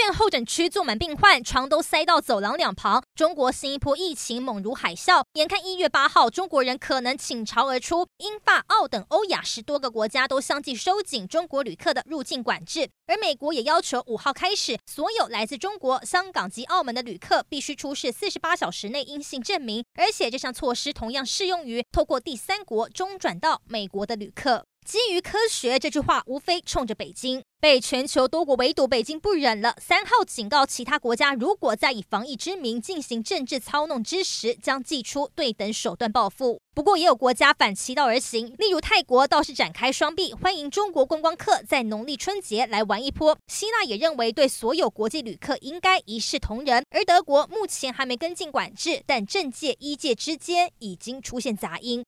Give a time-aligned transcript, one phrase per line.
[0.00, 3.02] 院候诊区坐满病患，床都塞到走廊两旁。
[3.14, 24.64] 中国新一波疫情猛如海啸，眼看一月八号中国人可能倾巢而出，英法澳等欧亚十多个国家都相继收紧中国旅客的入境管制，而美国也要求五号开始，所有来自中国香港及澳门的旅客必须出示四十八小时内阴性证明，而且这项措施同样适用于透过第三国中转到美国的旅客。
[24.86, 27.42] 基于科学这句话，无非冲着北京。
[27.60, 29.76] 被全球多国围堵，北京不忍了。
[29.78, 36.58] 三号警告其他国家，如果再以防疫之名进行政治操弄之时，将祭出对等手段报复。
[36.74, 43.36] 不过，也有国家反其道而行，例如泰国倒是展开双臂，欢迎中国观光客在农历春节来玩一波。
[43.48, 46.82] 希腊也认为对所有国际旅客应该一视同仁。
[46.88, 51.98] 而德国目前还没跟进管制，但政界医界之间已经出现杂音。